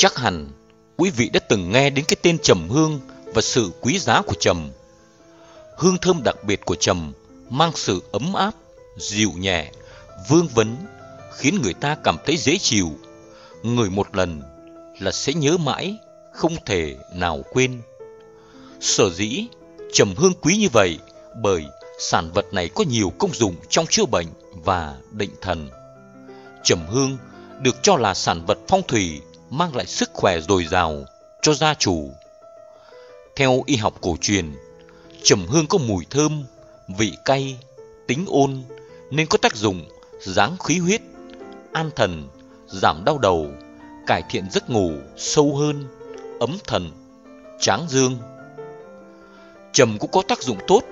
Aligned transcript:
Chắc 0.00 0.16
hẳn 0.16 0.48
quý 0.96 1.10
vị 1.10 1.30
đã 1.32 1.40
từng 1.40 1.72
nghe 1.72 1.90
đến 1.90 2.04
cái 2.08 2.16
tên 2.22 2.38
trầm 2.38 2.68
hương 2.68 3.00
và 3.24 3.42
sự 3.42 3.70
quý 3.80 3.98
giá 3.98 4.22
của 4.22 4.34
trầm. 4.40 4.70
Hương 5.76 5.98
thơm 5.98 6.20
đặc 6.24 6.44
biệt 6.44 6.60
của 6.64 6.74
trầm 6.74 7.12
mang 7.50 7.72
sự 7.74 8.02
ấm 8.12 8.34
áp, 8.34 8.54
dịu 8.96 9.32
nhẹ, 9.36 9.72
vương 10.28 10.48
vấn, 10.48 10.76
khiến 11.36 11.62
người 11.62 11.74
ta 11.74 11.96
cảm 12.04 12.16
thấy 12.26 12.36
dễ 12.36 12.58
chịu. 12.58 12.90
Người 13.62 13.90
một 13.90 14.16
lần 14.16 14.42
là 15.00 15.12
sẽ 15.12 15.32
nhớ 15.32 15.56
mãi, 15.56 15.96
không 16.32 16.56
thể 16.66 16.96
nào 17.14 17.42
quên. 17.52 17.82
Sở 18.80 19.10
dĩ 19.10 19.46
trầm 19.92 20.14
hương 20.16 20.34
quý 20.40 20.56
như 20.56 20.68
vậy 20.72 20.98
bởi 21.42 21.64
sản 21.98 22.30
vật 22.34 22.46
này 22.52 22.68
có 22.68 22.84
nhiều 22.84 23.12
công 23.18 23.34
dụng 23.34 23.54
trong 23.68 23.86
chữa 23.86 24.06
bệnh 24.06 24.26
và 24.52 24.96
định 25.12 25.32
thần. 25.40 25.70
Trầm 26.64 26.86
hương 26.88 27.18
được 27.60 27.82
cho 27.82 27.96
là 27.96 28.14
sản 28.14 28.46
vật 28.46 28.58
phong 28.68 28.82
thủy 28.88 29.20
mang 29.50 29.76
lại 29.76 29.86
sức 29.86 30.10
khỏe 30.12 30.40
dồi 30.40 30.64
dào 30.64 31.04
cho 31.42 31.54
gia 31.54 31.74
chủ. 31.74 32.10
Theo 33.36 33.62
y 33.66 33.76
học 33.76 33.94
cổ 34.00 34.16
truyền, 34.20 34.52
trầm 35.22 35.46
hương 35.46 35.66
có 35.66 35.78
mùi 35.78 36.06
thơm, 36.10 36.44
vị 36.88 37.12
cay, 37.24 37.58
tính 38.06 38.24
ôn 38.28 38.62
nên 39.10 39.26
có 39.26 39.38
tác 39.38 39.56
dụng 39.56 39.88
giáng 40.20 40.56
khí 40.64 40.78
huyết, 40.78 41.00
an 41.72 41.90
thần, 41.96 42.28
giảm 42.66 43.04
đau 43.04 43.18
đầu, 43.18 43.46
cải 44.06 44.22
thiện 44.30 44.50
giấc 44.50 44.70
ngủ 44.70 44.92
sâu 45.16 45.56
hơn, 45.56 45.84
ấm 46.40 46.58
thần, 46.66 46.90
tráng 47.60 47.86
dương. 47.88 48.18
Trầm 49.72 49.98
cũng 49.98 50.10
có 50.10 50.22
tác 50.28 50.42
dụng 50.42 50.58
tốt 50.66 50.82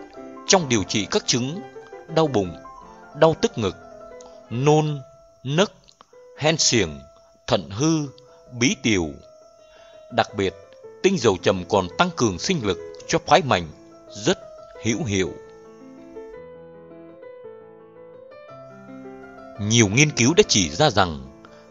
trong 0.47 0.69
điều 0.69 0.83
trị 0.83 1.07
các 1.11 1.27
chứng 1.27 1.61
đau 2.15 2.27
bụng, 2.27 2.57
đau 3.15 3.37
tức 3.43 3.59
ngực, 3.59 3.77
nôn, 4.51 5.01
nấc, 5.45 5.73
hen 6.39 6.57
xiềng, 6.59 7.01
thận 7.47 7.71
hư, 7.71 8.07
bí 8.53 8.77
tiểu. 8.83 9.11
Đặc 10.13 10.35
biệt, 10.37 10.55
tinh 11.03 11.19
dầu 11.19 11.37
trầm 11.43 11.65
còn 11.69 11.89
tăng 11.99 12.11
cường 12.17 12.39
sinh 12.39 12.67
lực 12.67 12.79
cho 13.07 13.19
phái 13.27 13.43
mạnh, 13.43 13.69
rất 14.11 14.39
hữu 14.85 15.05
hiệu. 15.05 15.33
Nhiều 19.61 19.89
nghiên 19.89 20.11
cứu 20.11 20.35
đã 20.35 20.43
chỉ 20.49 20.71
ra 20.71 20.91
rằng 20.91 21.21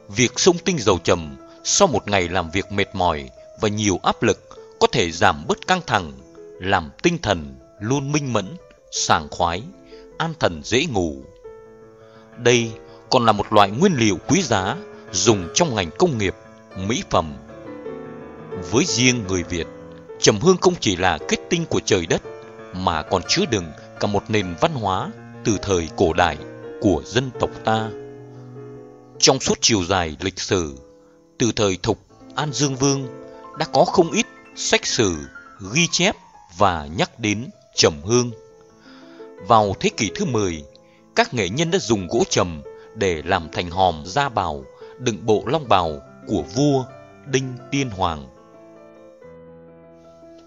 việc 0.08 0.31
sông 0.36 0.58
tinh 0.58 0.78
dầu 0.80 1.00
trầm 1.03 1.36
sau 1.64 1.88
một 1.88 2.08
ngày 2.08 2.30
làm 2.30 2.50
việc 2.50 2.72
mệt 2.72 2.96
mỏi 2.96 3.30
và 3.62 3.70
nhiều 3.70 4.00
áp 4.03 4.23
lực 4.23 4.40
có 4.80 4.88
thể 4.92 5.12
giảm 5.12 5.46
bớt 5.48 5.68
căng 5.68 5.81
thẳng, 5.88 6.12
làm 6.59 6.92
tinh 7.03 7.18
thần 7.22 7.56
luôn 7.80 8.12
minh 8.12 8.34
mẫn, 8.34 8.56
sảng 8.92 9.28
khoái, 9.31 9.64
an 10.18 10.34
thần 10.40 10.62
dễ 10.64 10.86
ngủ. 10.86 11.16
Đây 12.38 12.72
còn 13.09 13.26
là 13.26 13.31
một 13.31 13.53
loại 13.53 13.72
nguyên 13.72 13.94
liệu 13.96 14.18
quý 14.28 14.42
giá 14.42 14.76
dùng 15.12 15.48
trong 15.53 15.76
ngành 15.76 15.92
công 15.98 16.18
nghiệp, 16.18 16.36
mỹ 16.78 17.04
phẩm. 17.09 17.34
Với 18.72 18.86
riêng 18.86 19.23
người 19.28 19.44
Việt, 19.44 19.68
trầm 20.20 20.40
hương 20.40 20.58
không 20.58 20.73
chỉ 20.80 20.95
là 20.95 21.18
kết 21.28 21.38
tinh 21.50 21.66
của 21.66 21.80
trời 21.86 22.06
đất 22.06 22.22
mà 22.73 23.02
còn 23.02 23.22
chứa 23.28 23.45
đựng 23.52 23.66
cả 24.00 24.08
một 24.08 24.23
nền 24.28 24.56
văn 24.62 24.73
hóa 24.73 25.12
từ 25.44 25.58
thời 25.62 25.90
cổ 25.96 26.14
đại 26.14 26.38
của 26.81 27.02
dân 27.06 27.31
tộc 27.40 27.50
ta. 27.64 27.90
Trong 29.20 29.40
suốt 29.40 29.58
chiều 29.62 29.84
dài 29.84 30.18
lịch 30.20 30.40
sử, 30.40 30.76
từ 31.38 31.52
thời 31.56 31.78
Thục, 31.84 32.00
An 32.36 32.53
Dương 32.53 32.76
Vương 32.76 33.08
đã 33.59 33.66
có 33.73 33.86
không 33.86 34.12
ít 34.12 34.26
sách 34.56 34.86
sử 34.86 35.16
ghi 35.73 35.88
chép 35.92 36.16
và 36.58 36.88
nhắc 36.98 37.20
đến 37.20 37.50
trầm 37.76 37.94
hương. 38.03 38.31
Vào 39.48 39.76
thế 39.80 39.90
kỷ 39.98 40.12
thứ 40.16 40.26
10, 40.26 40.64
các 41.16 41.34
nghệ 41.34 41.50
nhân 41.50 41.72
đã 41.72 41.80
dùng 41.80 42.08
gỗ 42.08 42.23
trầm 42.30 42.62
để 42.96 43.22
làm 43.26 43.50
thành 43.52 43.70
hòm 43.70 44.03
da 44.06 44.30
bào 44.30 44.64
đựng 45.00 45.26
bộ 45.26 45.44
long 45.46 45.68
bào 45.70 46.02
của 46.28 46.42
vua 46.56 46.86
Đinh 47.25 47.53
Tiên 47.72 47.90
Hoàng. 47.90 48.28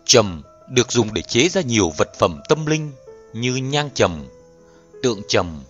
Trầm 0.04 0.42
được 0.68 0.92
dùng 0.92 1.14
để 1.14 1.22
chế 1.22 1.48
ra 1.48 1.60
nhiều 1.60 1.90
vật 1.96 2.08
phẩm 2.18 2.40
tâm 2.48 2.66
linh 2.66 2.92
như 3.32 3.56
nhang 3.56 3.90
trầm, 3.94 4.26
tượng 5.02 5.22
trầm, 5.28 5.62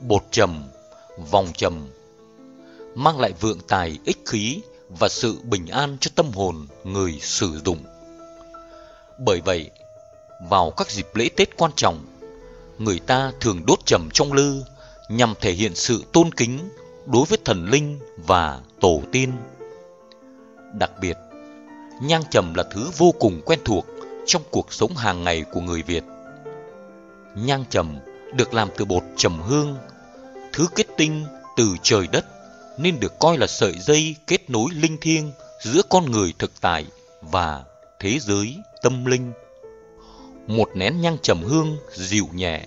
bột 0.00 0.22
trầm, 0.30 0.64
vòng 1.30 1.48
trầm, 1.54 1.88
mang 2.94 3.20
lại 3.20 3.32
vượng 3.40 3.60
tài 3.68 3.98
ích 4.04 4.18
khí 4.26 4.60
và 4.88 5.08
sự 5.08 5.38
bình 5.44 5.66
an 5.66 5.96
cho 6.00 6.10
tâm 6.14 6.30
hồn 6.32 6.66
người 6.84 7.18
sử 7.20 7.60
dụng. 7.64 7.78
Bởi 9.18 9.40
vậy, 9.40 9.70
vào 10.50 10.70
các 10.70 10.90
dịp 10.90 11.06
lễ 11.14 11.28
Tết 11.36 11.56
quan 11.56 11.70
trọng, 11.76 12.06
người 12.78 12.98
ta 12.98 13.32
thường 13.40 13.66
đốt 13.66 13.78
trầm 13.86 14.08
trong 14.12 14.32
lư 14.32 14.62
nhằm 15.08 15.34
thể 15.40 15.52
hiện 15.52 15.74
sự 15.74 16.04
tôn 16.12 16.34
kính 16.34 16.58
đối 17.06 17.24
với 17.24 17.38
thần 17.44 17.70
linh 17.70 17.98
và 18.16 18.60
tổ 18.80 19.02
tiên. 19.12 19.32
Đặc 20.78 20.90
biệt, 21.00 21.16
nhang 22.02 22.22
trầm 22.30 22.54
là 22.54 22.64
thứ 22.70 22.90
vô 22.96 23.14
cùng 23.18 23.40
quen 23.44 23.58
thuộc 23.64 23.86
trong 24.26 24.42
cuộc 24.50 24.72
sống 24.72 24.96
hàng 24.96 25.24
ngày 25.24 25.44
của 25.52 25.60
người 25.60 25.82
Việt. 25.82 26.04
Nhang 27.34 27.64
trầm 27.70 27.98
được 28.34 28.54
làm 28.54 28.68
từ 28.76 28.84
bột 28.84 29.02
trầm 29.16 29.40
hương, 29.40 29.76
thứ 30.52 30.66
kết 30.74 30.86
tinh 30.96 31.24
từ 31.56 31.68
trời 31.82 32.06
đất 32.12 32.26
nên 32.78 33.00
được 33.00 33.18
coi 33.18 33.38
là 33.38 33.46
sợi 33.46 33.72
dây 33.78 34.16
kết 34.26 34.50
nối 34.50 34.70
linh 34.72 34.98
thiêng 35.00 35.32
giữa 35.62 35.82
con 35.90 36.10
người 36.10 36.34
thực 36.38 36.60
tại 36.60 36.86
và 37.20 37.64
thế 38.00 38.18
giới 38.18 38.56
tâm 38.82 39.04
linh. 39.04 39.32
Một 40.46 40.68
nén 40.74 41.00
nhang 41.00 41.16
trầm 41.22 41.42
hương 41.42 41.76
dịu 41.92 42.28
nhẹ 42.34 42.66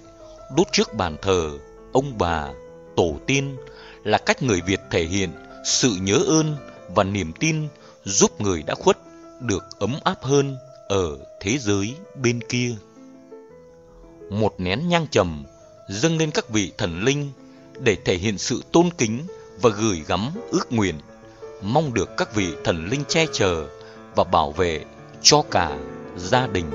đốt 0.57 0.67
trước 0.71 0.93
bàn 0.93 1.17
thờ 1.21 1.51
ông 1.93 2.17
bà, 2.17 2.47
tổ 2.95 3.15
tiên 3.27 3.57
là 4.03 4.17
cách 4.17 4.43
người 4.43 4.61
Việt 4.61 4.79
thể 4.91 5.03
hiện 5.03 5.29
sự 5.65 5.91
nhớ 6.01 6.19
ơn 6.27 6.55
và 6.95 7.03
niềm 7.03 7.33
tin 7.39 7.67
giúp 8.03 8.41
người 8.41 8.63
đã 8.63 8.75
khuất 8.75 8.97
được 9.39 9.79
ấm 9.79 9.99
áp 10.03 10.23
hơn 10.23 10.57
ở 10.87 11.17
thế 11.39 11.57
giới 11.57 11.95
bên 12.15 12.39
kia. 12.49 12.75
Một 14.29 14.53
nén 14.57 14.89
nhang 14.89 15.07
trầm 15.11 15.45
dâng 15.89 16.17
lên 16.17 16.31
các 16.31 16.49
vị 16.49 16.71
thần 16.77 17.03
linh 17.03 17.31
để 17.79 17.97
thể 18.05 18.15
hiện 18.15 18.37
sự 18.37 18.61
tôn 18.71 18.89
kính 18.97 19.25
và 19.61 19.69
gửi 19.69 20.03
gắm 20.07 20.31
ước 20.51 20.71
nguyện, 20.71 20.95
mong 21.61 21.93
được 21.93 22.09
các 22.17 22.35
vị 22.35 22.47
thần 22.63 22.87
linh 22.89 23.03
che 23.07 23.25
chở 23.33 23.67
và 24.15 24.23
bảo 24.23 24.51
vệ 24.51 24.85
cho 25.21 25.43
cả 25.51 25.77
gia 26.17 26.47
đình. 26.47 26.71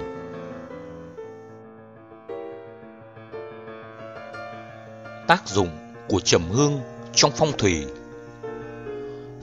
Tác 5.27 5.49
dụng 5.49 5.69
của 6.09 6.21
trầm 6.21 6.51
hương 6.51 6.81
trong 7.15 7.31
phong 7.37 7.53
thủy 7.59 7.85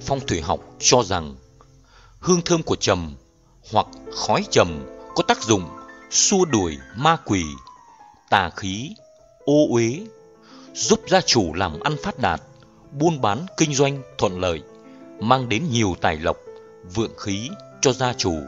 Phong 0.05 0.19
thủy 0.19 0.41
học 0.41 0.59
cho 0.79 1.03
rằng 1.03 1.35
hương 2.21 2.41
thơm 2.41 2.63
của 2.63 2.75
trầm 2.75 3.15
hoặc 3.71 3.87
khói 4.15 4.45
trầm 4.51 4.85
có 5.15 5.23
tác 5.23 5.43
dụng 5.43 5.63
xua 6.09 6.45
đuổi 6.45 6.77
ma 6.97 7.17
quỷ, 7.25 7.43
tà 8.29 8.49
khí, 8.55 8.91
ô 9.45 9.67
uế, 9.69 9.99
giúp 10.73 10.99
gia 11.07 11.21
chủ 11.21 11.53
làm 11.53 11.79
ăn 11.79 11.95
phát 12.03 12.19
đạt, 12.19 12.41
buôn 12.91 13.21
bán 13.21 13.45
kinh 13.57 13.73
doanh 13.73 14.01
thuận 14.17 14.39
lợi, 14.39 14.61
mang 15.19 15.49
đến 15.49 15.63
nhiều 15.71 15.95
tài 16.01 16.17
lộc, 16.17 16.37
vượng 16.95 17.17
khí 17.17 17.49
cho 17.81 17.93
gia 17.93 18.13
chủ. 18.13 18.39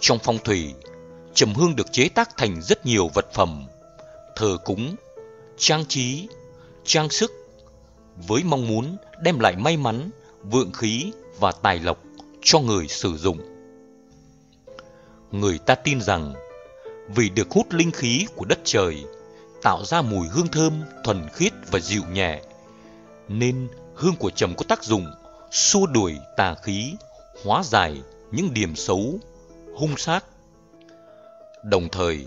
Trong 0.00 0.18
phong 0.22 0.38
thủy, 0.38 0.74
trầm 1.34 1.54
hương 1.54 1.76
được 1.76 1.92
chế 1.92 2.08
tác 2.08 2.36
thành 2.36 2.62
rất 2.62 2.86
nhiều 2.86 3.10
vật 3.14 3.26
phẩm, 3.34 3.66
thờ 4.36 4.56
cúng, 4.64 4.96
trang 5.56 5.84
trí, 5.88 6.28
trang 6.84 7.10
sức 7.10 7.32
với 8.28 8.42
mong 8.44 8.68
muốn 8.68 8.96
đem 9.22 9.38
lại 9.38 9.56
may 9.56 9.76
mắn, 9.76 10.10
vượng 10.42 10.72
khí 10.72 11.12
và 11.40 11.52
tài 11.52 11.78
lộc 11.78 11.98
cho 12.50 12.60
người 12.60 12.88
sử 12.88 13.16
dụng. 13.16 13.38
Người 15.32 15.58
ta 15.58 15.74
tin 15.74 16.00
rằng 16.00 16.34
vì 17.08 17.28
được 17.28 17.50
hút 17.50 17.66
linh 17.70 17.90
khí 17.90 18.26
của 18.36 18.44
đất 18.44 18.58
trời, 18.64 19.04
tạo 19.62 19.84
ra 19.84 20.02
mùi 20.02 20.28
hương 20.28 20.48
thơm 20.48 20.82
thuần 21.04 21.28
khiết 21.32 21.52
và 21.70 21.78
dịu 21.80 22.02
nhẹ, 22.12 22.42
nên 23.28 23.68
hương 23.94 24.14
của 24.18 24.30
trầm 24.30 24.54
có 24.56 24.64
tác 24.68 24.84
dụng 24.84 25.06
xua 25.50 25.86
đuổi 25.86 26.16
tà 26.36 26.54
khí, 26.62 26.94
hóa 27.44 27.62
giải 27.62 28.02
những 28.30 28.54
điểm 28.54 28.74
xấu, 28.76 29.18
hung 29.74 29.96
sát. 29.96 30.24
Đồng 31.64 31.88
thời, 31.88 32.26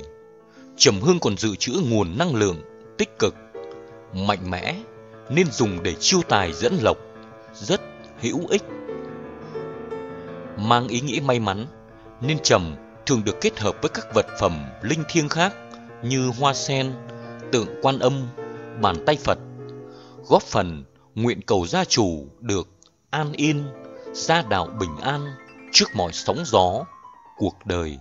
trầm 0.78 1.02
hương 1.02 1.20
còn 1.20 1.38
dự 1.38 1.56
trữ 1.56 1.72
nguồn 1.90 2.18
năng 2.18 2.36
lượng 2.36 2.62
tích 2.98 3.20
cực, 3.20 3.36
mạnh 4.14 4.52
mẽ 4.52 4.76
nên 5.30 5.52
dùng 5.52 5.84
để 5.84 5.96
chiêu 6.00 6.22
tài 6.30 6.54
dẫn 6.54 6.78
lộc, 6.82 6.98
rất 7.54 7.82
hữu 8.20 8.48
ích. 8.50 8.64
Mang 10.62 10.88
ý 10.88 11.02
nghĩa 11.02 11.20
may 11.20 11.40
mắn 11.40 11.66
nên 12.22 12.40
trầm 12.44 12.76
thường 13.06 13.24
được 13.26 13.42
kết 13.42 13.60
hợp 13.60 13.76
với 13.82 13.90
các 13.94 14.14
vật 14.14 14.26
phẩm 14.40 14.66
linh 14.82 15.04
thiêng 15.10 15.30
khác 15.30 15.54
như 16.04 16.32
hoa 16.40 16.54
sen, 16.54 16.94
tượng 17.52 17.68
quan 17.82 18.00
âm, 18.00 18.28
bàn 18.82 18.96
tay 19.06 19.18
Phật, 19.24 19.38
góp 20.28 20.44
phần 20.44 20.84
nguyện 21.16 21.42
cầu 21.42 21.68
gia 21.68 21.86
chủ 21.86 22.28
được 22.40 22.68
an 23.10 23.32
yên, 23.34 23.64
gia 24.14 24.42
đạo 24.42 24.68
bình 24.80 24.98
an 25.02 25.26
trước 25.72 25.86
mọi 25.96 26.12
sóng 26.12 26.44
gió 26.46 26.86
cuộc 27.38 27.56
đời. 27.66 27.98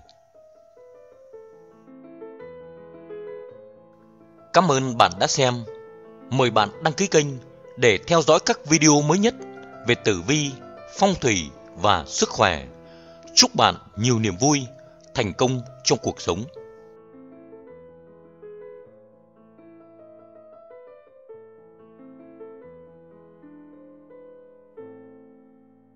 Cảm 4.53 4.73
ơn 4.73 4.99
bạn 4.99 5.13
đã 5.21 5.27
xem. 5.27 5.55
Mời 6.31 6.51
bạn 6.51 6.69
đăng 6.83 6.93
ký 6.93 7.07
kênh 7.07 7.27
để 7.77 7.99
theo 8.07 8.23
dõi 8.23 8.39
các 8.47 8.67
video 8.67 9.03
mới 9.03 9.19
nhất 9.19 9.35
về 9.87 9.95
tử 9.95 10.23
vi, 10.27 10.51
phong 10.99 11.15
thủy 11.21 11.51
và 11.77 12.05
sức 12.07 12.29
khỏe. 12.29 12.67
Chúc 13.35 13.55
bạn 13.55 13.75
nhiều 13.97 14.19
niềm 14.19 14.37
vui, 14.37 14.67
thành 15.15 15.33
công 15.35 15.61
trong 15.85 15.99
cuộc 16.03 16.21
sống. 16.21 16.45